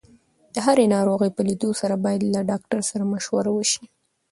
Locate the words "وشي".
3.53-3.83